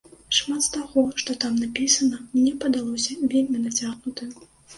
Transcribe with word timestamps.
Шмат 0.35 0.61
з 0.67 0.69
таго, 0.75 1.03
што 1.23 1.35
там 1.43 1.59
напісана, 1.65 2.17
мне 2.33 2.55
падалося 2.65 3.19
вельмі 3.37 3.63
нацягнутым. 3.69 4.35